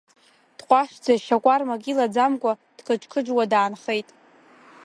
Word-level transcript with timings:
Дҟәашӡа 0.57 1.13
шьа 1.25 1.37
кәармак 1.43 1.83
илаӡамкәа 1.91 2.51
дқыџь-қыџьуа 2.77 3.43
даанхеит. 3.51 4.09